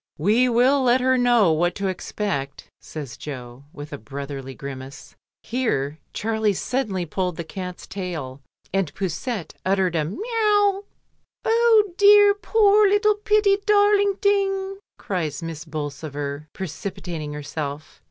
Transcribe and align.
"We 0.17 0.49
will 0.49 0.81
let 0.81 0.99
her 0.99 1.15
know 1.15 1.51
what 1.53 1.75
to 1.75 1.87
expect," 1.87 2.71
says 2.79 3.15
Jo, 3.15 3.65
with 3.71 3.93
a 3.93 3.99
brotherly 3.99 4.55
grimace. 4.55 5.15
Here 5.43 5.99
Charlie 6.11 6.55
suddenly 6.55 7.05
pulled 7.05 7.35
the 7.35 7.43
cat's 7.43 7.85
tail, 7.85 8.41
and 8.73 8.91
Poussette 8.95 9.53
uttered 9.63 9.95
a 9.95 10.03
miaulL 10.05 10.85
"Oh 11.45 11.93
de 11.97 12.33
poor 12.41 12.89
litty 12.89 13.09
pitty 13.23 13.57
darling 13.63 14.17
ting," 14.19 14.79
cries 14.97 15.43
Miss 15.43 15.65
Bolsover, 15.65 16.47
precipitating 16.51 17.33
herself. 17.33 17.99